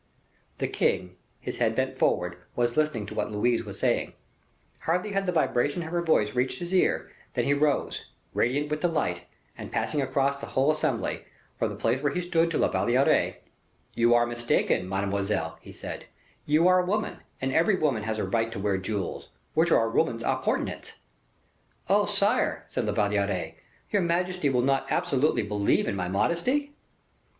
[0.57, 4.13] The king, his head bent forward, was listening to what Louise was saying.
[4.79, 8.79] Hardly had the vibration of her voice reached his ear than he rose, radiant with
[8.81, 9.25] delight,
[9.55, 11.25] and passing across the whole assembly,
[11.59, 13.35] from the place where he stood, to La Valliere,
[13.93, 16.05] "You are mistaken, mademoiselle," he said,
[16.47, 19.85] "you are a woman, and every woman has a right to wear jewels, which are
[19.85, 20.93] a woman's appurtenance."
[21.87, 23.53] "Oh, sire!" said La Valliere,
[23.91, 26.73] "your majesty will not absolutely believe in my modesty?"